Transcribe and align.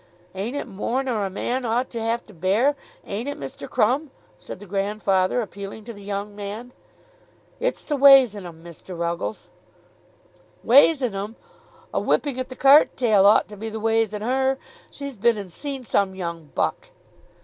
"Ain't 0.33 0.55
it 0.57 0.65
more 0.65 1.03
nor 1.03 1.27
a 1.27 1.29
man 1.29 1.63
ought 1.63 1.91
to 1.91 2.01
have 2.01 2.25
to 2.25 2.33
bear; 2.33 2.75
ain't 3.05 3.29
it, 3.29 3.39
Mr. 3.39 3.69
Crumb?" 3.69 4.09
said 4.35 4.59
the 4.59 4.65
grandfather 4.65 5.43
appealing 5.43 5.83
to 5.85 5.93
the 5.93 6.01
young 6.01 6.35
man. 6.35 6.73
"It's 7.59 7.85
the 7.85 7.95
ways 7.95 8.35
on 8.35 8.47
'em, 8.47 8.63
Mr. 8.63 8.97
Ruggles." 8.97 9.47
"Ways 10.63 11.03
on 11.03 11.13
'em! 11.13 11.35
A 11.93 11.99
whipping 11.99 12.39
at 12.39 12.49
the 12.49 12.55
cart 12.55 12.97
tail 12.97 13.27
ought 13.27 13.47
to 13.49 13.55
be 13.55 13.69
the 13.69 13.79
ways 13.79 14.11
on 14.11 14.21
her. 14.21 14.57
She's 14.89 15.15
been 15.15 15.37
and 15.37 15.51
seen 15.51 15.83
some 15.83 16.15
young 16.15 16.49
buck." 16.55 16.89